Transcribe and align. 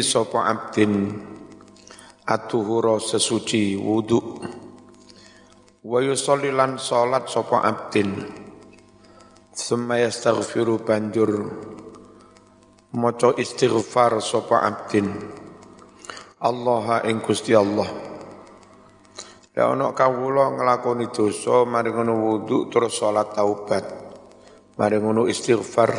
sapa 0.00 0.48
abdin 0.48 1.16
atuhura 2.26 3.00
sesuci 3.00 3.74
wudu. 3.74 4.20
Wa 5.80 5.98
yusolli 6.04 6.52
lan 6.52 6.76
salat 6.76 7.26
sapa 7.26 7.64
abdin. 7.64 8.12
Summa 9.50 9.98
yastaghfiru 9.98 10.84
banjur 10.84 11.50
maca 12.94 13.34
istighfar 13.34 14.20
sapa 14.20 14.62
abdin. 14.62 15.08
Allah 16.40 17.04
ing 17.08 17.20
Gusti 17.24 17.56
Allah. 17.56 17.88
Ya 19.56 19.72
ana 19.72 19.92
kawula 19.92 20.54
nglakoni 20.54 21.10
dosa 21.10 21.66
mari 21.66 21.90
ngono 21.90 22.14
wudu 22.16 22.70
terus 22.70 22.96
salat 22.96 23.34
taubat. 23.34 23.84
Mari 24.78 24.96
ngono 25.02 25.26
istighfar 25.26 25.90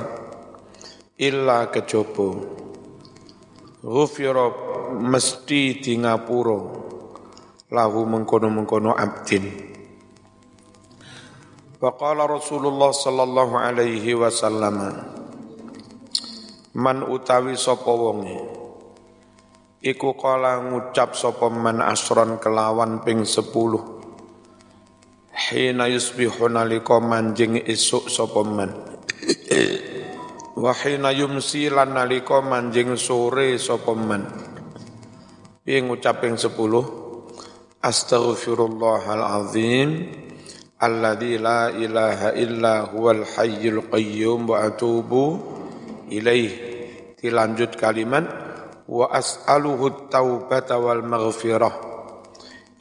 illa 1.22 1.70
kejaba 1.70 2.61
ghufira 3.82 4.54
mesti 4.94 5.82
di 5.82 5.98
ngapura 5.98 6.58
lahu 7.74 8.00
mengkono-mengkono 8.06 8.94
abdin. 8.94 9.74
Waqala 11.82 12.30
Rasulullah 12.30 12.94
sallallahu 12.94 13.58
alaihi 13.58 14.14
wasallam 14.14 14.78
Man 16.78 17.04
utawi 17.04 17.58
sapa 17.58 17.90
wonge? 17.90 18.38
Iku 19.82 20.14
kala 20.14 20.62
ngucap 20.62 21.18
sapa 21.18 21.50
man 21.50 21.82
asron 21.82 22.38
kelawan 22.38 23.02
ping 23.02 23.26
10 23.26 23.50
Hina 25.34 25.90
yusbihu 25.90 26.48
nalika 26.54 27.02
manjing 27.02 27.58
esuk 27.66 28.14
sapa 28.14 28.46
man 28.46 28.72
Wahina 30.52 31.16
yumsi 31.16 31.72
lan 31.72 31.96
nalika 31.96 32.44
manjing 32.44 33.00
sore 33.00 33.56
sapa 33.56 33.96
men. 33.96 34.28
Piye 35.64 35.80
ngucap 35.80 36.20
ping 36.20 36.36
10 36.36 37.80
Astaghfirullahal 37.80 39.24
azim 39.24 40.12
alladzi 40.76 41.40
la 41.40 41.72
ilaha 41.72 42.36
illa 42.36 42.84
huwal 42.84 43.24
hayyul 43.24 43.88
qayyum 43.88 44.52
wa 44.52 44.68
atubu 44.68 45.40
ilaih. 46.12 46.52
Dilanjut 47.16 47.80
kalimat 47.80 48.28
wa 48.92 49.08
as'aluhu 49.08 50.12
taubata 50.12 50.76
wal 50.76 51.00
maghfirah. 51.00 51.72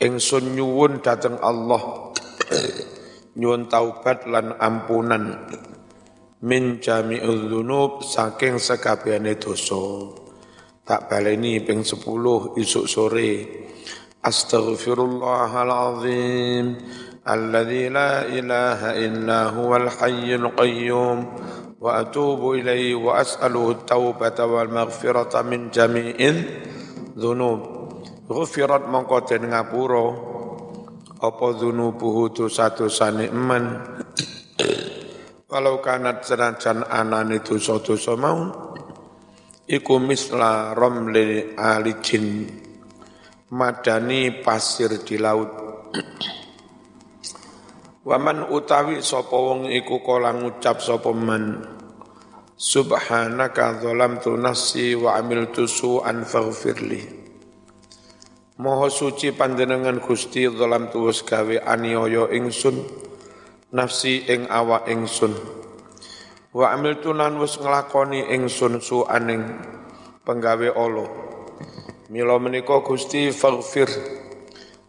Ingsun 0.03 0.59
nyuwun 0.59 1.07
dateng 1.07 1.39
Allah 1.39 2.11
nyuwun 3.39 3.71
taubat 3.71 4.27
lan 4.27 4.59
ampunan 4.59 5.39
min 6.41 6.81
jami'ul 6.81 7.53
dzunub 7.53 8.01
saking 8.01 8.57
sekabehane 8.57 9.37
dosa. 9.37 10.09
Tak 10.89 11.13
baleni 11.13 11.61
ping 11.61 11.85
10 11.85 12.57
isuk 12.57 12.89
sore. 12.89 13.45
Astaghfirullahalazim 14.25 16.81
alladzi 17.25 17.89
la 17.93 18.25
ilaha 18.25 18.95
illa 18.97 19.51
huwal 19.53 19.89
hayyul 19.93 20.49
qayyum. 20.57 21.29
Wa 21.81 21.97
atubu 22.05 22.55
ilaihi 22.61 22.95
wa 22.97 23.17
as'aluhu 23.21 23.75
taubata 23.89 24.45
wal 24.45 24.69
maghfirata 24.69 25.43
min 25.45 25.71
jami'il 25.73 26.45
dzunub 27.17 27.61
ghufirat 28.29 28.89
mongko 28.89 29.21
den 29.29 29.49
ngapura. 29.53 30.07
Apa 31.21 31.53
dzunubuhu 31.53 32.33
dosa-dosane 32.33 33.29
eman 33.29 33.77
Walau 35.51 35.83
kanat 35.83 36.23
senajan 36.23 36.87
anane 36.87 37.43
dosa-dosa 37.43 38.15
mau 38.15 38.71
iku 39.67 39.99
misla 39.99 40.79
romli 40.79 41.59
alijin 41.59 42.47
madani 43.51 44.31
pasir 44.47 45.03
di 45.03 45.19
laut. 45.19 45.51
Waman 48.07 48.47
utawi 48.47 49.03
sapa 49.03 49.35
wong 49.35 49.75
iku 49.75 49.99
kala 50.07 50.39
ngucap 50.39 50.79
sapa 50.79 51.11
man 51.11 51.67
Subhanaka 52.55 53.83
zalamtu 53.83 54.39
nafsi 54.39 54.95
wa 54.95 55.19
amiltu 55.19 55.67
su'an 55.67 56.31
faghfirli. 56.31 57.03
Moho 58.63 58.87
suci 58.87 59.35
panjenengan 59.35 59.99
Gusti 59.99 60.47
zalamtu 60.47 61.11
wis 61.11 61.27
gawe 61.27 61.59
aniaya 61.67 62.31
ingsun 62.39 63.10
nafsi 63.71 64.27
ing 64.27 64.51
awak 64.51 64.91
ingsun. 64.91 65.31
Wa 66.51 66.75
amiltu 66.75 67.15
lan 67.15 67.39
wis 67.39 67.55
nglakoni 67.63 68.35
ingsun 68.35 68.83
su 68.83 69.07
aning 69.07 69.47
penggawe 70.27 70.69
Allah. 70.75 71.09
Mila 72.11 72.43
menika 72.43 72.83
Gusti 72.83 73.31
faghfir. 73.31 73.87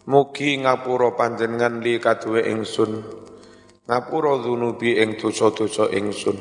Mugi 0.09 0.57
ngapura 0.65 1.13
panjenengan 1.13 1.77
li 1.77 2.01
kaduwe 2.01 2.49
ingsun. 2.49 3.05
Ngapura 3.85 4.41
dzunubi 4.41 4.97
ing 4.97 5.21
dosa-dosa 5.21 5.93
ingsun. 5.93 6.37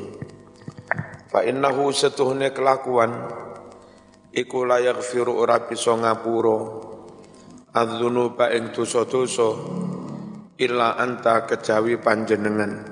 Fa 1.29 1.45
innahu 1.45 1.93
setuhne 1.93 2.49
kelakuan. 2.49 3.13
Iku 4.33 4.65
la 4.65 4.81
yaghfiru 4.81 5.37
ora 5.37 5.61
bisa 5.69 5.93
ngapura. 5.93 6.89
Adzunuba 7.77 8.49
ing 8.49 8.73
dosa-dosa 8.73 9.47
illa 10.61 10.93
anta 10.93 11.49
kejawi 11.49 11.97
panjenengan. 11.97 12.85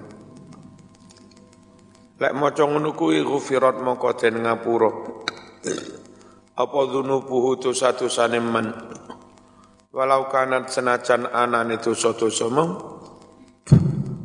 Lek 2.18 2.34
maca 2.34 2.66
ngono 2.66 2.98
kuwi 2.98 3.22
ghufirat 3.22 3.80
mongko 3.80 4.10
den 4.18 4.42
ngapura. 4.44 4.92
Apa 6.60 6.80
dzunubuhu 6.92 7.62
dosa-dosane 7.62 8.42
man? 8.44 8.68
Walau 9.94 10.28
kanat 10.28 10.74
senajan 10.74 11.30
anane 11.32 11.80
dosa-dosa 11.80 12.52
mau 12.52 13.00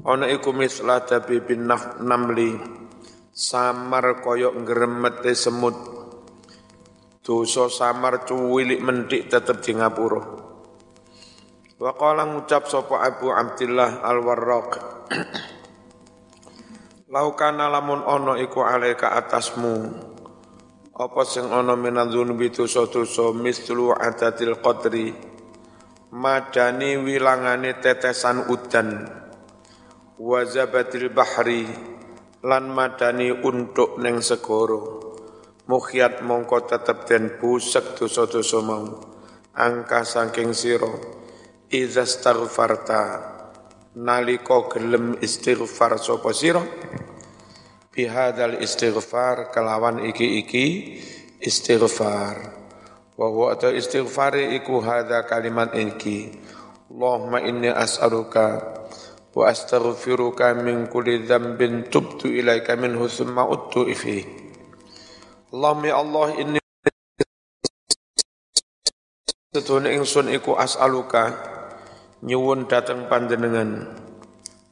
ana 0.04 0.28
iku 0.28 0.52
misla 0.52 1.00
tabi 1.06 1.40
bin 1.40 1.70
namli 2.02 2.52
samar 3.30 4.24
koyok 4.24 4.54
ngremete 4.64 5.36
semut. 5.36 5.76
Dosa 7.24 7.72
samar 7.72 8.26
cuwilik 8.26 8.84
mendik 8.84 9.32
tetep 9.32 9.64
di 9.64 9.72
ngapura 9.72 10.43
Wa 11.74 11.90
qala 11.98 12.22
ngucap 12.22 12.70
sapa 12.70 13.02
Abu 13.02 13.34
Abdullah 13.34 14.06
Al-Warraq 14.06 14.70
Laukana 17.10 17.66
lamun 17.66 17.98
ono 18.06 18.38
iku 18.38 18.62
alaika 18.62 19.18
atasmu 19.18 19.74
apa 20.94 21.22
sing 21.26 21.50
ana 21.50 21.74
minadzunubi 21.74 22.54
dosa-dosa 22.54 23.34
mislu 23.34 23.90
adatil 23.90 24.62
qadri 24.62 25.10
madani 26.14 26.94
wilangane 27.02 27.74
tetesan 27.82 28.46
udan 28.46 29.10
wazabatil 30.14 31.10
bahri 31.10 31.66
lan 32.46 32.70
madani 32.70 33.34
untuk 33.34 33.98
neng 33.98 34.22
segoro 34.22 35.02
mukhiat 35.66 36.22
mongko 36.22 36.70
tetep 36.70 37.10
den 37.10 37.34
busek 37.42 37.98
dosa-dosa 37.98 38.62
mau 38.62 38.86
angka 39.58 40.06
saking 40.06 40.54
sira 40.54 41.13
Iza 41.74 42.06
staghfarta 42.06 43.18
naliko 43.98 44.70
gelem 44.70 45.18
istighfar 45.18 45.98
sapa 45.98 46.30
sira 46.30 46.62
bihadzal 47.90 48.62
istighfar 48.62 49.50
kelawan 49.50 49.98
iki-iki 50.06 50.66
istighfar. 51.42 52.54
Wa 53.18 53.26
huwa 53.26 53.58
ta 53.58 53.74
istighfar 53.74 54.38
iku 54.54 54.78
hadza 54.86 55.26
kalimat 55.26 55.74
iki 55.74 56.30
Allahumma 56.94 57.42
inni 57.42 57.66
as'aluka 57.74 58.46
wa 59.34 59.50
astaghfiruka 59.50 60.54
min 60.54 60.86
kulli 60.86 61.26
dhanbin 61.26 61.90
tubtu 61.90 62.30
ilaika 62.30 62.78
minhu 62.78 63.10
thumma 63.10 63.50
uttu 63.50 63.90
ifi 63.90 64.22
Allahumma 65.50 65.90
ya 65.90 65.96
Allah 65.98 66.26
inni 66.38 66.58
Setune 69.50 69.90
ingsun 69.94 70.30
iku 70.34 70.54
as'aluka 70.54 71.53
nyuwun 72.24 72.64
dateng 72.64 73.06
panjenengan. 73.06 73.84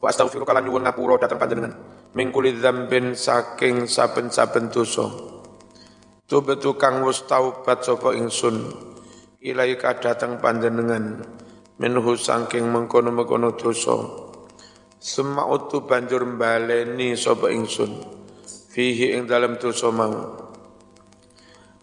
Wa 0.01 0.09
astaghfiruka 0.09 0.57
lan 0.57 0.65
nyuwun 0.67 0.89
ngapura 0.89 1.21
dateng 1.21 1.39
panjenengan. 1.39 1.77
Min 2.17 2.33
kulli 2.33 2.57
saking 3.15 3.87
saben-saben 3.87 4.73
dosa. 4.73 5.07
Tubetu 6.27 6.81
kang 6.81 7.05
wis 7.05 7.29
taubat 7.29 7.85
sapa 7.85 8.17
ingsun 8.17 8.73
ilaika 9.45 10.01
dateng 10.01 10.41
panjenengan. 10.41 11.21
Minhu 11.77 12.17
saking 12.17 12.73
mengkono-mengkono 12.73 13.55
dosa. 13.55 13.97
Suma 15.03 15.45
utu 15.49 15.85
banjur 15.85 16.25
baleni 16.41 17.13
sapa 17.17 17.53
ingsun. 17.53 18.01
Fihi 18.73 19.13
ing 19.13 19.29
dalam 19.29 19.61
dosa 19.61 19.93
mau. 19.93 20.41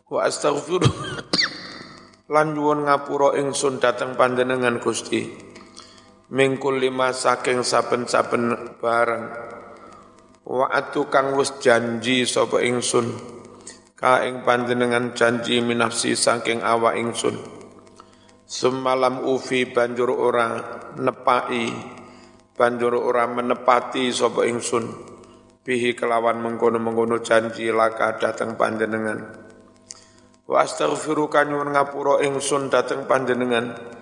Wa 0.09 0.25
astaghfiru 0.25 0.89
lan 2.33 2.57
nyuwun 2.57 2.89
ngapura 2.89 3.37
ingsun 3.37 3.77
dateng 3.77 4.17
panjenengan 4.17 4.81
Gusti 4.81 5.48
mingkul 6.29 6.77
lima 6.77 7.09
saking 7.09 7.65
saben-saben 7.65 8.77
barang. 8.77 9.23
Wa 10.45 10.69
atu 10.69 11.09
kang 11.09 11.33
wis 11.37 11.57
janji 11.61 12.25
sapa 12.25 12.61
ingsun? 12.61 13.09
Ka 13.97 14.23
ing 14.23 14.45
panjenengan 14.45 15.17
janji 15.17 15.61
minafsi 15.61 16.13
saking 16.13 16.61
awa 16.61 16.93
ingsun. 16.97 17.37
Semalam 18.49 19.25
ufi 19.25 19.69
banjur 19.69 20.09
ora 20.09 20.57
nepai 20.97 21.69
banjur 22.57 22.97
ora 22.97 23.29
menepati 23.29 24.09
sapa 24.09 24.45
ingsun. 24.45 24.85
Bihi 25.65 25.93
kelawan 25.93 26.41
mengkono-mengkono 26.41 27.21
janji 27.21 27.69
laka 27.69 28.17
dateng 28.17 28.57
panjenengan. 28.57 29.21
Wa 30.49 30.65
astaghfiruka 30.65 31.45
nyuwun 31.45 31.77
ngapura 31.77 32.25
ingsun 32.25 32.73
dateng 32.73 33.05
panjenengan 33.05 33.97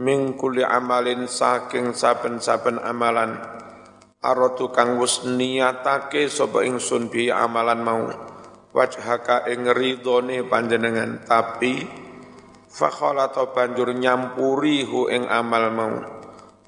ming 0.00 0.40
kuli 0.40 0.64
amalin 0.64 1.28
saking 1.28 1.92
saben-saben 1.92 2.80
amalan. 2.80 3.36
Arotu 4.20 4.72
kang 4.72 4.96
wis 5.00 5.24
niatake 5.24 6.28
sapa 6.28 6.64
ingsun 6.64 7.12
bi 7.12 7.28
amalan 7.28 7.80
mau. 7.84 8.04
Wajhaka 8.72 9.44
ing 9.52 9.68
ridhone 9.68 10.44
panjenengan. 10.48 11.20
Tapi 11.24 11.84
fakhalata 12.68 13.52
banjur 13.52 13.92
nyampuri 13.92 14.88
hu 14.88 15.12
ing 15.12 15.28
amal 15.28 15.68
mau. 15.72 15.94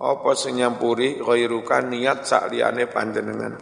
Apa 0.02 0.37
sing 0.37 0.61
nyampuri? 0.61 1.20
Ghairuka 1.20 1.81
niat 1.84 2.29
sak 2.29 2.52
liyane 2.52 2.88
panjenengan. 2.88 3.55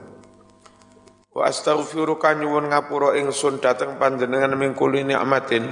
Wa 1.31 1.47
astaghfiruka 1.47 2.35
nyuwun 2.35 2.75
ngapura 2.75 3.15
ingsun 3.23 3.63
dateng 3.63 4.03
panjenengan 4.03 4.59
mingkuli 4.59 5.07
nikmatin 5.07 5.63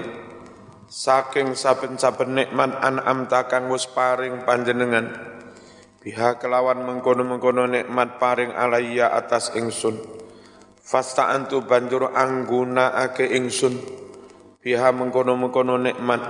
saking 0.89 1.53
saben-saben 1.53 2.33
nikmat 2.33 2.81
an'am 2.81 3.29
takang 3.29 3.69
wis 3.69 3.85
paring 3.85 4.43
panjenengan. 4.49 5.13
Biha 6.01 6.41
kelawan 6.41 6.81
mengkono-mengkono 6.89 7.69
nikmat 7.69 8.17
paring 8.17 8.57
alaiya 8.57 9.13
atas 9.13 9.53
ingsun. 9.53 10.01
Fasta 10.81 11.29
antu 11.29 11.61
banjur 11.69 12.17
angguna 12.17 12.97
ake 13.05 13.29
ingsun. 13.37 13.77
Biha 14.65 14.89
mengkono-mengkono 14.97 15.77
nikmat 15.77 16.23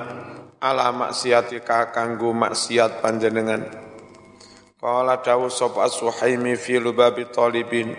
ala 0.59 0.91
maksiati 0.91 1.63
ka 1.63 1.95
kanggo 1.95 2.35
maksiat 2.35 2.99
panjenengan. 2.99 3.63
Qala 4.79 5.23
dawu 5.23 5.47
sapa 5.51 5.87
Suhaimi 5.91 6.59
fi 6.59 6.83
lubabi 6.83 7.31
talibin 7.31 7.95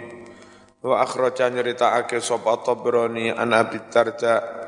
wa 0.80 1.04
akhraja 1.04 1.52
ake 1.52 2.20
sapa 2.20 2.60
Tabrani 2.64 3.32
an 3.32 3.52
Abi 3.56 3.80
Darda 3.92 4.59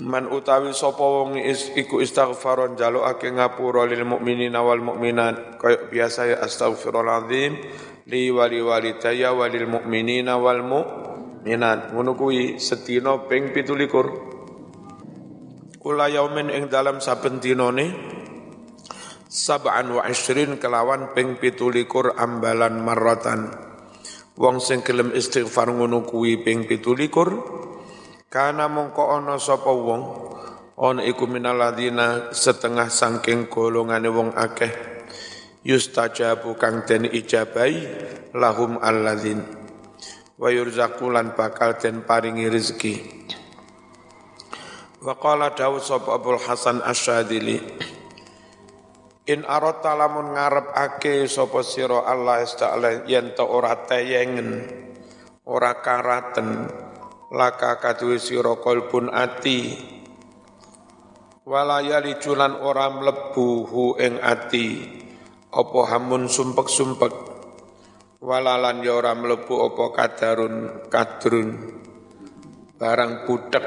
man 0.00 0.32
utawi 0.32 0.72
sapa 0.72 1.04
wong 1.04 1.36
iku 1.76 2.00
istighfaron 2.00 2.80
jalukake 2.80 3.28
ngapura 3.36 3.84
lil 3.84 4.08
mukminina 4.08 4.64
wal 4.64 4.80
mukminat. 4.80 5.60
Kaya 5.60 5.92
biasa 5.92 6.32
ya 6.32 6.40
astaghfirullahalazim 6.40 7.60
li 8.08 8.32
wali 8.32 8.64
walidaya 8.64 9.36
walil 9.36 9.68
mu'minina 9.68 10.40
wal 10.40 10.64
mu'minat 10.64 11.92
ngono 11.92 12.16
kuwi 12.16 12.56
sedina 12.58 13.28
ping 13.28 13.52
17 13.52 13.76
kula 15.78 16.08
yaumin 16.08 16.48
ing 16.50 16.66
dalam 16.72 16.98
saben 16.98 17.38
dinane 17.38 17.94
sab'an 19.30 19.94
wa 19.94 20.02
ishrin 20.10 20.58
kelawan 20.58 21.14
ping 21.14 21.38
17 21.38 22.18
ambalan 22.18 22.82
marratan. 22.82 23.46
Wong 24.40 24.64
sing 24.64 24.80
gelem 24.80 25.12
istighfar 25.12 25.68
ngono 25.68 26.08
kuwi 26.08 26.40
ping 26.40 26.64
17 26.64 27.69
kana 28.30 28.70
mongko 28.70 29.10
ana 29.10 29.42
sapa 29.42 29.74
wong 29.74 30.02
ana 30.78 31.02
iku 31.02 31.26
minaladina 31.26 32.30
setengah 32.30 32.86
saking 32.86 33.50
golongane 33.50 34.06
wong 34.06 34.30
akeh. 34.38 34.70
Yustajabu 35.60 36.56
kang 36.56 36.88
den 36.88 37.04
ijabai 37.04 37.84
lahum 38.32 38.80
alladzin. 38.80 39.44
Wa 40.40 40.48
yurzaqulan 40.48 41.36
bakal 41.36 41.76
den 41.76 42.00
paringi 42.00 42.48
rezeki. 42.48 42.96
Wa 45.04 45.20
qala 45.20 45.52
Dawud 45.52 45.84
sapa 45.84 46.16
Hasan 46.16 46.80
Asyadili 46.80 47.60
In 49.28 49.44
arata 49.44 49.92
lamun 49.92 50.32
ake 50.36 51.28
sapa 51.28 51.60
sira 51.60 52.08
Allah 52.08 52.40
Ta'ala 52.48 53.04
yen 53.04 53.36
ora 53.36 53.84
teyengen 53.84 54.64
ora 55.44 55.76
karaten 55.80 56.66
laka 57.30 57.78
kaduwe 57.78 58.18
sira 58.18 58.58
kalbun 58.58 59.06
ati. 59.14 59.78
Wala 61.46 61.82
yalijulan 61.82 62.58
ora 62.58 62.90
mlebu 62.90 63.48
hu 63.66 63.84
ing 63.98 64.18
ati. 64.18 64.98
Apa 65.50 65.80
hamun 65.94 66.30
sumpek-sumpek? 66.30 67.14
Walalan 68.22 68.82
ya 68.84 68.98
ora 68.98 69.14
mlebu 69.14 69.54
apa 69.66 69.84
kadarun 69.94 70.54
kadrun. 70.90 71.48
Barang 72.76 73.28
butek 73.28 73.66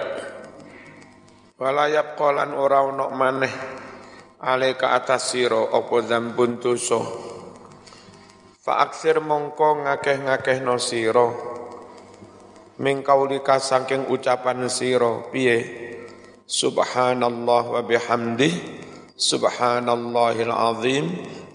walayap 1.59 2.19
kolan 2.19 2.51
ora 2.51 2.83
ana 2.83 3.07
maneh. 3.15 3.53
Ale 4.43 4.75
ka 4.75 4.91
atas 4.99 5.31
sira 5.31 5.71
apa 5.71 6.03
zambun 6.03 6.59
dosa. 6.59 6.99
Fa 8.59 8.83
aksir 8.83 9.23
mongko 9.23 9.87
ngakeh-ngakehno 9.87 10.75
sira 10.79 11.27
mingkaulika 12.79 13.59
saking 13.61 14.09
ucapan 14.09 14.65
sira 14.69 15.29
piye? 15.29 15.57
Subhanallah 16.43 17.63
wa 17.71 17.81
bihamdi 17.81 18.49
subhanallahil 19.17 20.53
azim. 20.53 21.05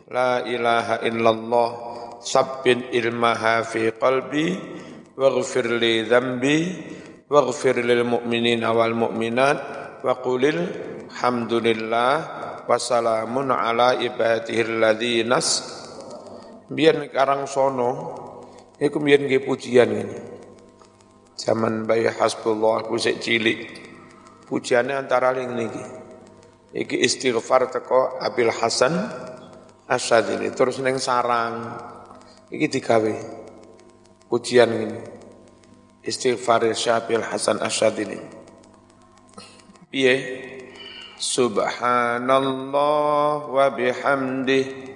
La 0.08 0.42
ilaha 0.46 1.04
illallah. 1.04 1.68
Sabbin 2.24 2.88
ilmaha 2.90 3.62
fi 3.62 3.92
qalbi. 3.94 4.56
Waghfir 5.18 5.66
li 5.78 6.06
dhanbi. 6.06 6.58
Waghfir 7.28 7.84
lil 7.84 8.02
mu'minina 8.06 8.72
wal 8.72 8.96
mu'minat. 8.96 9.58
Wa 10.02 10.18
qulil 10.24 10.70
hamdulillah. 11.12 12.12
Wa 12.64 12.76
salamun 12.76 13.52
ala 13.52 13.96
ibadihi 13.96 14.60
alladhina 14.64 15.40
biyen 16.68 17.08
karang 17.08 17.48
sono 17.48 17.90
iku 18.76 19.00
nggih 19.00 19.40
pujian 19.48 19.88
ini 19.88 20.37
zaman 21.38 21.86
bayi 21.86 22.10
hasbullah 22.10 22.82
aku 22.82 22.98
sik 22.98 23.22
cilik. 23.22 23.86
Pujiannya 24.50 24.98
antara 24.98 25.30
ling 25.30 25.54
niki. 25.54 25.84
Iki 26.74 27.00
istighfar 27.00 27.72
teko 27.72 28.20
Abil 28.20 28.52
Hasan 28.52 28.92
Asyad 29.88 30.28
ini 30.36 30.52
terus 30.52 30.76
neng 30.82 31.00
sarang. 31.00 31.78
Iki 32.50 32.66
digawe. 32.68 33.14
Ujian 34.28 34.68
ini 34.68 35.00
istighfar 36.04 36.68
Syabil 36.76 37.24
Hasan 37.24 37.64
Asyad 37.64 37.96
ini 37.96 38.20
piye? 39.88 40.44
Subhanallah 41.18 43.50
wa 43.50 43.66
bihamdih. 43.74 44.94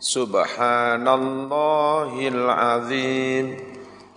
Subhanallahil 0.00 2.48
azim 2.48 3.52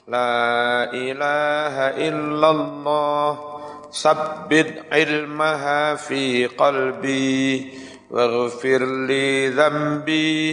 لا 0.08 0.92
إله 0.94 1.76
إلا 2.08 2.50
الله. 2.50 3.54
ثبت 3.94 4.90
علمها 4.90 6.02
في 6.02 6.50
قلبي 6.50 7.74
واغفر 8.10 8.82
لي 9.06 9.54
ذنبي 9.54 10.50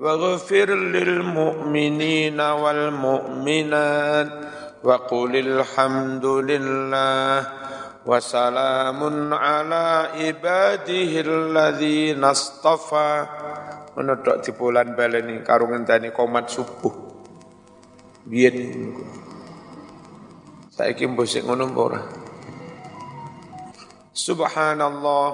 واغفر 0.00 0.68
للمؤمنين 0.72 2.40
والمؤمنات 2.40 4.30
وقل 4.84 5.32
الحمد 5.36 6.26
لله 6.26 7.36
وسلام 8.08 9.00
على 9.34 9.86
عباده 10.16 11.12
الذين 11.28 12.24
اصطفى. 12.24 13.12
Menodok 13.92 14.40
di 14.40 14.56
bulan 14.56 14.96
baleni 14.96 15.44
karungan 15.44 15.84
tani 15.84 16.08
komat 16.16 16.48
subuh. 16.48 17.01
Biyen. 18.26 18.90
Saiki 20.72 21.04
mbok 21.04 21.26
sik 21.28 21.44
ngono 21.44 21.68
ora? 21.76 22.00
Subhanallah. 24.12 25.28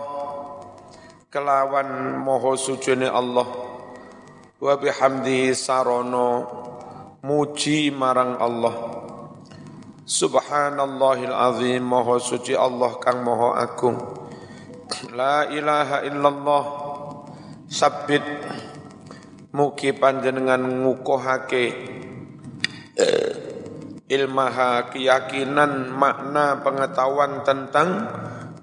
Kelawan 1.28 2.16
moho 2.25 2.57
sujune 2.57 3.07
Allah. 3.07 3.47
Wa 4.59 4.75
bihamdihi 4.80 5.52
sarono 5.52 6.49
muji 7.23 7.92
marang 7.92 8.40
Allah. 8.40 8.75
Subhanallahil 10.09 11.37
azim. 11.37 11.85
Moho 11.85 12.16
suci 12.16 12.57
Allah 12.57 12.97
kang 12.97 13.21
moho 13.21 13.52
agung. 13.52 14.00
La 15.12 15.47
ilaha 15.52 16.02
illallah. 16.09 16.64
Sabit 17.68 18.25
mugi 19.52 19.92
panjenengan 19.92 20.64
ngukuhake 20.64 21.64
ilmaha 24.09 24.88
keyakinan 24.90 25.93
makna 25.93 26.64
pengetahuan 26.64 27.45
tentang 27.45 27.88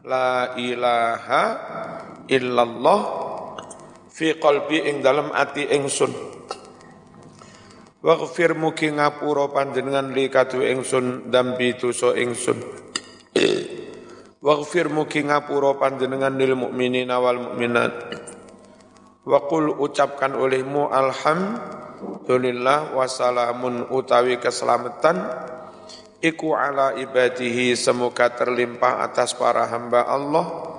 la 0.04 0.58
ilaha 0.58 1.44
illallah 2.27 3.01
fi 4.10 4.36
qalbi 4.36 4.82
ing 4.89 5.06
dalam 5.06 5.32
ati 5.32 5.70
ingsun 5.70 6.36
Waghfir 8.06 8.54
mugi 8.54 8.94
ngapura 8.94 9.50
panjenengan 9.50 10.13
li 10.13 10.30
kadu 10.30 10.62
ingsun 10.62 11.34
dambi 11.34 11.74
dosa 11.74 12.13
ingsun 12.13 12.86
Waghfir 14.46 14.94
mugi 14.94 15.25
ngapura 15.25 15.74
panjenengan 15.82 16.38
lil 16.38 16.54
mukminin 16.54 17.10
wal 17.10 17.50
mukminat. 17.50 17.98
Wa 19.25 19.42
qul 19.50 19.74
ucapkan 19.74 20.38
olehmu 20.38 20.86
alhamdulillah 20.94 21.85
Alhamdulillah 22.25 22.98
wasalamun 22.98 23.86
utawi 23.94 24.41
keselamatan. 24.41 25.29
Iku 26.17 26.58
ala 26.58 26.98
ibadihi 26.98 27.77
semoga 27.77 28.34
terlimpah 28.34 29.05
atas 29.05 29.38
para 29.38 29.70
hamba 29.70 30.10
Allah. 30.10 30.74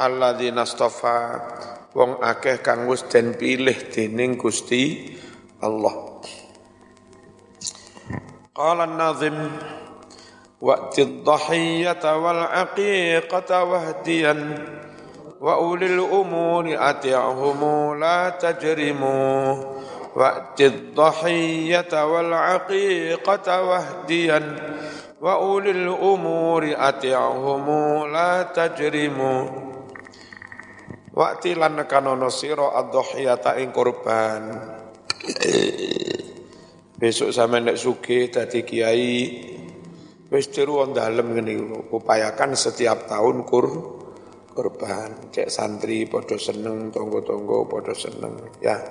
Allah 0.00 0.32
astafa 0.32 1.44
wong 1.92 2.24
akeh 2.24 2.64
kang 2.64 2.88
wis 2.88 3.04
den 3.04 3.36
pilih 3.36 3.76
dening 3.92 4.40
Gusti 4.40 5.12
Allah. 5.60 6.24
Qala 8.56 8.88
an-nazim 8.88 9.36
wa'ti 10.56 11.04
ad-dhahiyyata 11.04 12.16
wal 12.16 12.48
aqiqata 12.48 13.60
wahdiyan 13.60 14.40
wa 15.36 15.60
ulil 15.60 16.00
umuri 16.00 16.72
ati'hum 16.72 17.60
la 18.00 18.40
tajrimu. 18.40 19.77
وأت 20.17 20.61
الضحية 20.61 21.93
والعقيقة 22.05 23.47
واهديا 23.63 24.39
وأولي 25.21 25.71
الأمور 25.71 26.63
أتعهم 26.77 27.65
لا 28.13 28.31
تجرموا 28.53 29.41
Wakti 31.13 31.53
lan 31.53 31.77
nekanono 31.77 32.25
sira 32.33 32.73
ad-dhahiyata 32.73 33.61
ing 33.61 33.69
kurban. 33.69 34.49
Besok 36.97 37.29
sampe 37.29 37.61
nek 37.61 37.77
sugih 37.77 38.33
dadi 38.33 38.65
kiai 38.65 39.13
wis 40.33 40.49
tiru 40.49 40.81
wong 40.81 40.97
dalem 40.97 41.37
ngene 41.37 41.53
upayakan 41.93 42.57
setiap 42.57 43.05
tahun 43.05 43.45
kur 43.45 43.69
kurban. 44.57 45.29
Cek 45.29 45.53
santri 45.53 46.09
padha 46.09 46.41
seneng, 46.41 46.89
tonggo-tonggo 46.89 47.69
padha 47.69 47.93
seneng 47.93 48.57
ya. 48.57 48.81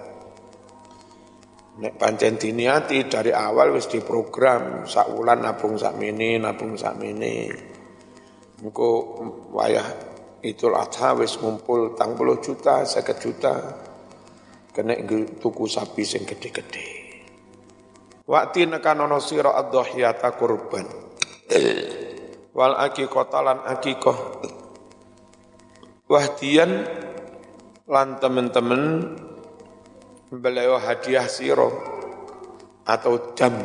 Nek 1.77 1.93
pancen 1.93 2.41
diniati 2.41 3.05
dari 3.05 3.29
awal 3.29 3.77
wis 3.77 3.85
diprogram 3.85 4.89
sak 4.89 5.13
wulan 5.13 5.45
nabung 5.45 5.77
sak 5.77 5.93
mini, 5.93 6.41
nabung 6.41 6.73
sak 6.73 6.97
mini. 6.97 7.53
Engko 8.65 8.89
wayah 9.53 9.85
Idul 10.41 10.73
Adha 10.73 11.13
wis 11.17 11.37
ngumpul 11.37 11.93
tang 11.93 12.17
puluh 12.17 12.41
juta, 12.41 12.81
seket 12.81 13.17
juta, 13.21 13.53
kena 14.73 14.97
tuku 15.37 15.65
sapi 15.69 16.01
sing 16.01 16.25
gede-gede. 16.25 16.85
Wakti 18.25 18.65
nekanono 18.65 19.21
sira 19.21 19.53
ad-dhahyata 19.53 20.33
kurban. 20.33 20.85
Wal 22.57 22.73
aqiqata 22.73 23.39
lan 23.45 23.61
aqiqah. 23.65 24.19
Wahdian 26.09 26.71
lan 27.85 28.07
temen-temen 28.17 28.83
beliau 30.31 30.75
hadiah 30.81 31.27
siro 31.27 31.69
atau 32.83 33.35
jam 33.35 33.55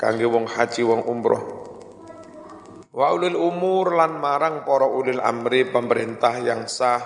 kangge 0.00 0.24
wong 0.24 0.48
haji 0.48 0.82
wong 0.84 1.04
umroh 1.04 1.66
Wa 2.96 3.12
ulil 3.12 3.36
umur 3.36 3.92
lan 3.92 4.16
marang 4.16 4.64
para 4.64 4.88
ulil 4.88 5.20
amri 5.20 5.68
pemerintah 5.68 6.40
yang 6.40 6.64
sah. 6.64 7.04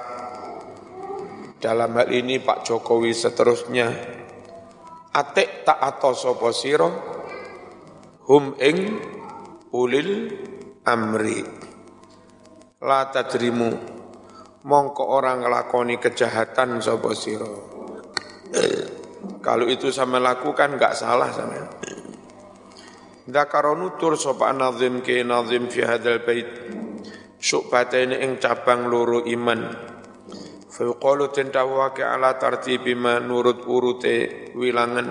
Dalam 1.59 1.99
hal 1.99 2.15
ini 2.15 2.39
Pak 2.39 2.63
Jokowi 2.63 3.11
seterusnya. 3.11 3.91
Atik 5.11 5.67
tak 5.67 5.83
atau 5.83 6.15
sopo 6.15 6.55
siro. 6.55 6.91
Hum 8.31 8.55
ing 8.63 8.79
ulil 9.75 10.31
amri. 10.87 11.43
La 12.87 13.11
tadrimu. 13.11 13.99
Mongko 14.63 15.03
orang 15.11 15.43
ngelakoni 15.43 15.99
kejahatan 15.99 16.79
sopo 16.79 17.11
siro. 17.19 17.53
Kalau 19.41 19.69
itu 19.69 19.89
sama 19.89 20.21
lakukan 20.21 20.77
nggak 20.77 20.93
salah 20.97 21.33
sama. 21.33 21.57
Dzakara 23.25 23.73
nutur 23.77 24.17
sapa 24.17 24.53
nazim 24.53 25.01
ke 25.01 25.25
nazim 25.25 25.69
fi 25.69 25.85
hadzal 25.85 26.21
bait. 26.25 26.49
Syubataini 27.41 28.21
ing 28.21 28.37
cabang 28.37 28.89
loro 28.89 29.25
iman. 29.25 29.61
Fa 30.69 30.83
yuqalu 30.85 31.33
tentawake 31.33 32.05
ala 32.05 32.37
tartibi 32.37 32.93
ma 32.93 33.17
nurut 33.17 33.65
urute 33.65 34.53
wilangan. 34.53 35.09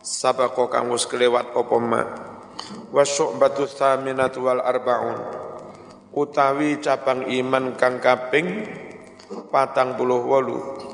Sabaqo 0.00 0.72
kang 0.72 0.88
wis 0.88 1.04
kelewat 1.04 1.52
apa 1.52 1.76
ma. 1.76 2.02
Wa 2.88 3.04
syu'batu 3.04 3.68
tsaminatu 3.68 4.48
wal 4.48 4.64
arbaun. 4.64 5.18
Utawi 6.16 6.80
cabang 6.80 7.28
iman 7.28 7.76
kang 7.76 8.00
kaping 8.00 8.64
patang 9.52 9.98
puluh 9.98 10.24
wolu 10.24 10.85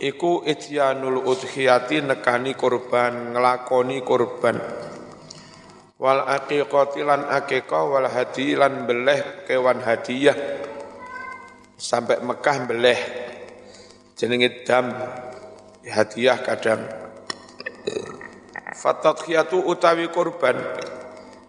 iku 0.00 0.44
ityanul 0.44 1.24
udhiyati 1.24 2.04
nekani 2.04 2.52
korban 2.52 3.32
ngelakoni 3.32 4.04
korban. 4.04 4.56
Wal 5.96 6.28
aqiqati 6.28 7.00
lan 7.00 7.24
aqiqah 7.24 7.82
wal 7.88 8.08
hadi 8.08 8.52
lan 8.52 8.84
beleh 8.84 9.48
kewan 9.48 9.80
hadiah 9.80 10.36
sampai 11.76 12.20
Mekah 12.20 12.56
beleh. 12.68 13.00
Jenenge 14.16 14.64
dam 14.64 14.92
hadiah 15.84 16.36
kadang. 16.44 16.84
Fatadhiyatu 18.76 19.64
utawi 19.64 20.12
kurban 20.12 20.60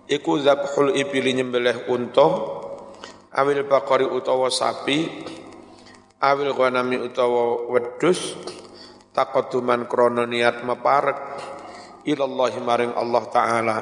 iku 0.08 0.39
zabhul 0.39 0.96
ibili 0.96 1.36
nyembelih 1.36 1.92
unta 1.92 2.27
awil 3.36 3.68
bakari 3.68 4.08
utawa 4.08 4.48
sapi 4.48 5.27
awil 6.18 6.54
ghanami 6.58 6.98
utawa 6.98 7.70
wedhus 7.70 8.34
taqadduman 9.14 9.86
krana 9.86 10.26
niat 10.26 10.66
meparek 10.66 11.18
ilallahi 12.06 12.60
maring 12.62 12.94
Allah 12.98 13.24
taala. 13.30 13.78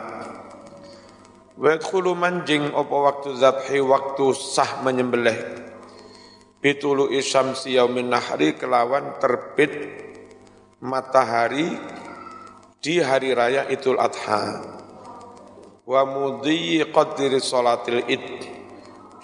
Wa 1.55 1.67
yadkhulu 1.71 2.11
manjing 2.19 2.75
apa 2.75 2.95
waktu 2.95 3.39
zabhi 3.39 3.79
waktu 3.79 4.25
sah 4.35 4.83
menyembelih. 4.83 5.63
Bitulu 6.59 7.13
isyamsi 7.13 7.77
yaumin 7.77 8.11
nahri 8.11 8.57
kelawan 8.57 9.15
terbit 9.21 9.71
matahari 10.83 11.77
di 12.81 12.99
hari 12.99 13.31
raya 13.31 13.69
Idul 13.71 14.01
Adha. 14.01 14.65
Wa 15.85 16.01
mudhi 16.03 16.81
qadri 16.89 17.37
salatil 17.39 18.03
id 18.09 18.54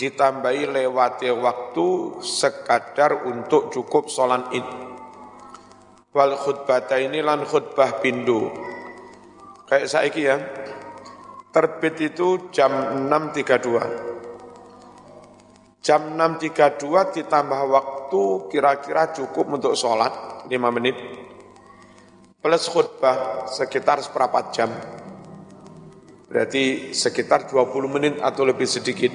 ditambahi 0.01 0.74
lewati 0.74 1.29
waktu 1.29 2.17
sekadar 2.25 3.29
untuk 3.29 3.70
cukup 3.70 4.10
sholat 4.10 4.50
id 4.50 4.65
wal 6.10 6.34
khutbah 6.41 6.89
ini 6.98 7.22
lan 7.22 7.46
khutbah 7.46 8.01
pindu 8.01 8.50
kayak 9.70 9.86
saiki 9.86 10.25
ya 10.25 10.41
Terbit 11.51 12.00
itu 12.00 12.48
jam 12.55 12.72
6.32. 13.12 15.84
Jam 15.84 16.15
6.32 16.15 17.20
ditambah 17.20 17.62
waktu 17.67 18.24
kira-kira 18.48 19.12
cukup 19.12 19.60
untuk 19.60 19.75
sholat 19.75 20.48
5 20.48 20.55
menit. 20.72 20.96
Plus 22.39 22.63
khutbah 22.72 23.51
sekitar 23.51 24.00
seperempat 24.00 24.46
jam. 24.55 24.72
Berarti 26.31 26.96
sekitar 26.96 27.51
20 27.51 27.91
menit 27.91 28.15
atau 28.24 28.48
lebih 28.48 28.72
sedikit. 28.72 29.12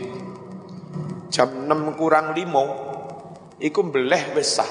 Jam 1.30 1.66
6 1.66 1.98
kurang 1.98 2.32
5, 2.32 3.62
itu 3.62 3.80
beleh 3.82 4.34
besar. 4.34 4.68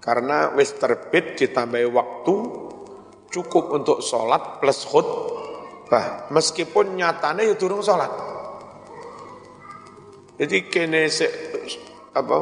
Karena 0.00 0.52
wis 0.52 0.76
terbit 0.76 1.40
ditambah 1.40 1.80
waktu 1.92 2.34
cukup 3.32 3.72
untuk 3.72 3.98
sholat 4.04 4.60
plus 4.60 4.84
khutbah 4.84 5.44
khutbah 5.94 6.32
meskipun 6.32 6.96
nyatane 6.98 7.44
ya 7.44 7.54
durung 7.60 7.84
salat. 7.84 8.10
Jadi 10.34 10.66
kene 10.66 11.06
se 11.06 11.28
apa 12.16 12.36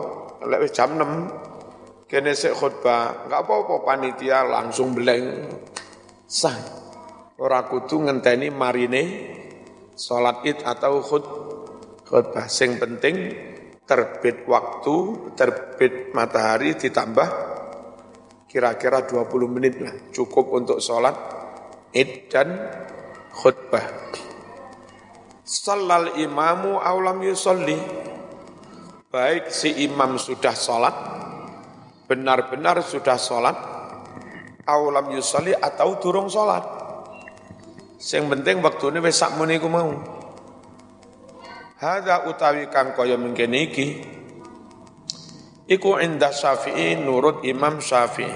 lek 0.46 0.72
jam 0.72 0.96
6 0.96 2.06
kene 2.08 2.32
se 2.32 2.54
khutbah, 2.54 3.26
enggak 3.28 3.40
apa-apa 3.44 3.74
panitia 3.84 4.46
langsung 4.46 4.96
beleng 4.96 5.50
sah. 6.24 6.56
Ora 7.36 7.66
kudu 7.66 8.06
ngenteni 8.06 8.48
marine 8.54 9.02
salat 9.98 10.46
Id 10.46 10.62
atau 10.64 11.02
khut 11.02 11.24
khutbah. 12.06 12.46
Sing 12.46 12.78
penting 12.78 13.34
terbit 13.86 14.46
waktu, 14.46 14.96
terbit 15.34 16.14
matahari 16.16 16.78
ditambah 16.78 17.28
kira-kira 18.52 19.08
20 19.08 19.48
menit 19.48 19.80
lah 19.80 19.96
cukup 20.12 20.52
untuk 20.52 20.76
sholat 20.76 21.16
id 21.96 22.28
dan 22.28 22.48
khutbah. 23.32 23.84
Sallal 25.40 26.20
imamu 26.20 26.80
aulam 26.80 27.20
yusolli. 27.24 27.76
Baik 29.12 29.52
si 29.52 29.84
imam 29.84 30.16
sudah 30.16 30.56
sholat, 30.56 30.96
benar-benar 32.08 32.80
sudah 32.80 33.20
sholat, 33.20 33.52
aulam 34.64 35.12
yusolli 35.12 35.52
atau 35.52 36.00
durung 36.00 36.32
sholat. 36.32 36.64
Yang 38.00 38.24
penting 38.32 38.56
waktu 38.64 38.84
ini 38.88 38.98
wis 39.04 39.20
sakmene 39.20 39.60
mau. 39.68 40.21
Hada 41.82 42.30
utawi 42.30 42.70
kang 42.70 42.94
kaya 42.94 43.18
mengkene 43.18 43.58
iki 43.66 43.86
iku 45.66 45.98
inda 45.98 46.30
Syafi'i 46.30 46.94
nurut 46.94 47.42
Imam 47.42 47.82
Syafi'i. 47.82 48.30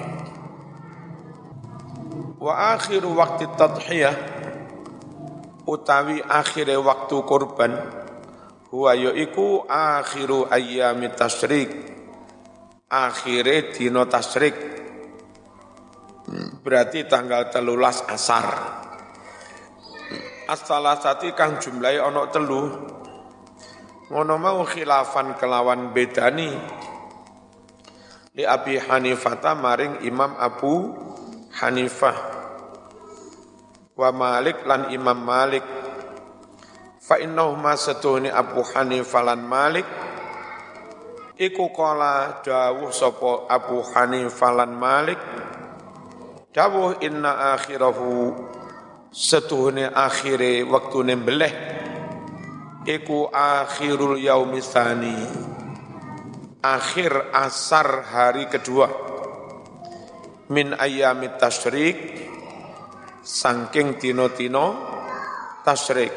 Wa 2.43 2.75
akhiru 2.75 3.15
waktu 3.15 3.47
tadhiyah 3.55 4.17
utawi 5.63 6.19
akhire 6.27 6.75
waktu 6.75 7.17
kurban 7.23 7.71
huwa 8.75 8.99
yaiku 8.99 9.63
akhiru 9.71 10.51
ayyami 10.51 11.15
tasyrik 11.15 11.71
akhire 12.91 13.71
dino 13.71 14.11
tasyrik 14.11 14.55
berarti 16.67 17.07
tanggal 17.07 17.47
telulas 17.51 18.03
asar 18.11 18.47
as-salasati 20.51 21.35
kang 21.35 21.59
jumlahi 21.59 21.99
ono 21.99 22.31
telu 22.31 22.63
ngono 24.07 24.35
mau 24.39 24.63
khilafan 24.63 25.35
kelawan 25.35 25.91
bedani. 25.91 26.51
Li 28.37 28.45
Abi 28.45 28.77
Hanifah 28.77 29.57
maring 29.57 30.05
Imam 30.05 30.37
Abu 30.37 30.93
Hanifah. 31.57 32.17
Wa 33.97 34.13
Malik 34.13 34.63
lan 34.69 34.93
Imam 34.93 35.17
Malik. 35.17 35.65
Fa 37.01 37.17
innahu 37.17 37.57
ma 37.57 37.73
setuhni 37.75 38.29
Abu 38.29 38.61
Hanifah 38.61 39.23
lan 39.25 39.41
Malik. 39.41 39.89
Iku 41.37 41.73
kala 41.73 42.45
dawuh 42.45 42.93
sapa 42.93 43.49
Abu 43.49 43.81
Hanifah 43.81 44.53
lan 44.53 44.73
Malik. 44.77 45.21
Dawuh 46.53 47.01
inna 47.01 47.57
akhirahu 47.57 48.33
setuhne 49.13 49.89
akhire 49.89 50.61
waktune 50.65 51.17
beleh 51.17 51.53
iku 52.87 53.27
akhirul 53.35 54.15
yaumisani 54.15 55.19
akhir 56.67 57.31
asar 57.31 58.07
hari 58.07 58.51
kedua. 58.51 58.89
Min 60.51 60.75
ayamit 60.75 61.39
tasyrik. 61.39 61.99
Sangking 63.27 63.99
tino-tino 63.99 64.67
tasyrik. 65.67 66.15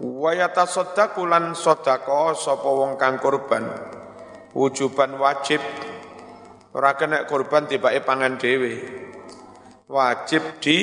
Wa 0.00 0.32
yatasaddaqu 0.32 1.28
lan 1.28 1.52
sedekah 1.52 2.32
sapa 2.32 2.64
wong 2.64 2.96
kang 2.96 3.20
kurban. 3.20 3.68
Wujuban 4.56 5.20
wajib. 5.20 5.60
Ora 6.72 6.96
kena 6.96 7.28
kurban 7.28 7.68
tibake 7.68 8.00
pangan 8.00 8.40
dhewe. 8.40 8.80
Wajib 9.92 10.56
di 10.64 10.78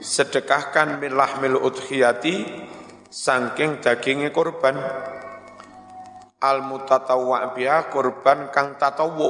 sedekahkan 0.00 0.96
min 0.96 1.12
lahmil 1.12 1.60
udhiyati 1.60 2.36
sangking 3.08 3.80
dagingnya 3.80 4.28
korban 4.28 4.76
al 6.38 6.58
mutatawwa 6.60 7.56
biha 7.56 7.88
korban 7.88 8.52
kang 8.52 8.76
tatawu 8.76 9.28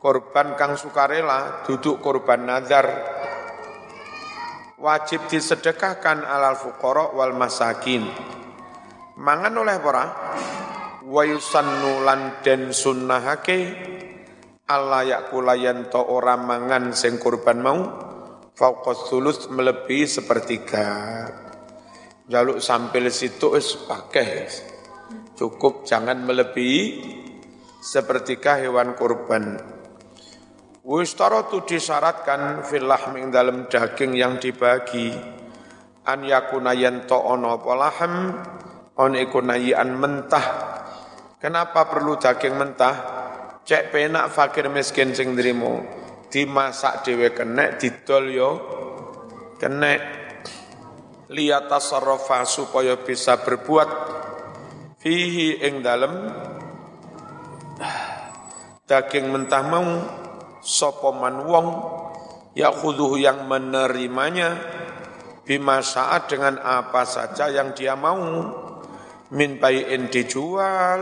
korban 0.00 0.54
kang 0.56 0.76
sukarela 0.76 1.64
duduk 1.64 2.00
korban 2.00 2.48
nazar. 2.48 2.88
Wajib 4.80 5.28
disedekahkan 5.28 6.24
alal 6.24 6.56
fuqara 6.56 7.12
wal 7.12 7.36
masakin. 7.36 8.08
Mangan 9.20 9.52
oleh 9.60 9.76
para 9.76 10.04
wa 11.04 11.22
yusannu 11.28 12.00
lan 12.00 12.40
den 12.40 12.72
sunnahake. 12.72 13.76
Allah 14.72 15.04
yakulayan 15.04 15.92
to 15.92 16.00
ora 16.00 16.40
mangan 16.40 16.96
sing 16.96 17.20
korban 17.20 17.60
mau 17.60 17.76
fauqas 18.56 19.10
melebihi 19.52 20.06
sepertiga 20.08 20.88
jaluk 22.30 22.62
sampil 22.62 23.10
situ 23.10 23.58
es 23.58 23.74
pakai 23.74 24.46
cukup 25.34 25.82
jangan 25.82 26.22
melebihi 26.22 26.82
sepertikah 27.82 28.62
hewan 28.62 28.94
kurban. 28.94 29.58
Wistaratu 30.86 31.66
disyaratkan 31.66 32.62
filah 32.64 33.10
ming 33.12 33.34
dalam 33.34 33.66
daging 33.66 34.14
yang 34.14 34.38
dibagi. 34.38 35.12
An 36.06 36.24
yakuna 36.24 36.72
yanto 36.72 37.18
ono 37.18 37.60
polaham 37.60 38.32
on 38.96 39.12
ikunayian 39.18 39.92
mentah. 39.96 40.46
Kenapa 41.36 41.88
perlu 41.88 42.16
daging 42.16 42.54
mentah? 42.56 42.96
Cek 43.64 43.92
penak 43.92 44.32
fakir 44.32 44.68
miskin 44.72 45.12
sing 45.12 45.36
nrimo. 45.36 45.84
Dimasak 46.30 47.04
dhewe 47.04 47.34
kenek 47.34 47.76
didol 47.80 48.24
yo 48.30 48.50
kenek 49.60 50.19
liyatasarrafa 51.30 52.42
supaya 52.42 52.98
bisa 52.98 53.38
berbuat 53.38 53.88
fihi 54.98 55.62
ing 55.62 55.80
dalem. 55.80 56.14
Daging 58.90 59.30
mentah 59.30 59.62
mau 59.62 59.86
sapa 60.58 61.14
man 61.14 61.46
wong 61.46 61.68
yakhuduhu 62.58 63.22
yang 63.22 63.46
menerimanya 63.46 64.58
bima 65.46 65.78
saat 65.80 66.26
dengan 66.26 66.58
apa 66.58 67.06
saja 67.06 67.46
yang 67.46 67.70
dia 67.70 67.94
mau 67.94 68.18
min 69.30 69.62
bayin 69.62 70.10
dijual 70.10 71.00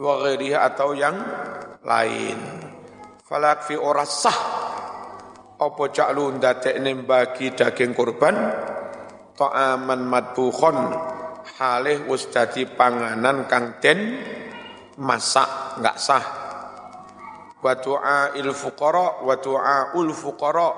wa 0.00 0.14
atau 0.32 0.96
yang 0.96 1.16
lain. 1.84 2.38
Falak 3.20 3.68
fi 3.68 3.76
ora 3.76 4.08
sah 4.08 4.40
apa 5.58 5.84
ja'lu 5.92 6.40
ndadekne 6.40 6.96
bagi 7.04 7.52
daging 7.52 7.92
kurban 7.92 8.36
ta'aman 9.38 10.02
madbukhon. 10.02 10.76
Halih 11.58 12.06
wis 12.10 12.26
dadi 12.30 12.66
panganan 12.66 13.46
kang 13.46 13.78
den 13.78 14.18
masak 14.98 15.78
enggak 15.78 15.96
sah. 15.98 16.24
Wa 17.62 17.74
il 18.34 18.50
fuqara 18.50 19.22
wa 19.22 19.34
ul 19.94 20.10
fuqara. 20.10 20.70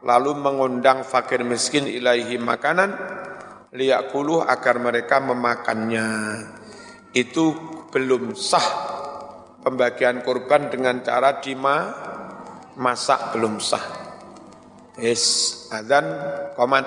Lalu 0.00 0.32
mengundang 0.32 1.04
fakir 1.04 1.44
miskin 1.44 1.84
ilaihi 1.84 2.40
makanan 2.40 2.96
liyakuluh 3.76 4.48
agar 4.48 4.80
mereka 4.80 5.20
memakannya. 5.20 6.08
Itu 7.12 7.52
belum 7.92 8.32
sah 8.32 8.64
pembagian 9.60 10.24
korban 10.24 10.72
dengan 10.72 11.04
cara 11.04 11.44
dima 11.44 11.92
masak 12.80 13.36
belum 13.36 13.60
sah. 13.60 13.84
Yes 14.96 15.68
adzan 15.68 16.06
komat 16.56 16.84